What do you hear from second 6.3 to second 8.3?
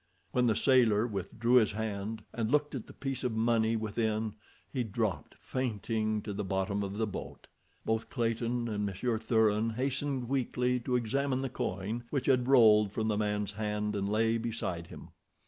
the bottom of the boat. Both